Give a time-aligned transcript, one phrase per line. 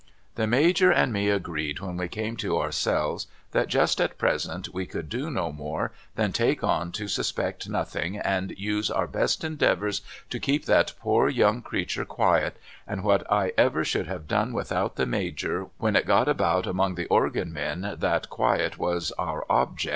[0.35, 4.87] 'The Major and me agreed when we came to ourselves that just at present we
[4.87, 10.01] could do no more than take on to suspect nothing and use our best endeavours
[10.31, 14.95] to keep that poor young creature quiet, and what I ever should have done without
[14.95, 19.81] the Major when it got about among the organ men that quiet was our object
[19.81, 19.89] is 336 MRS.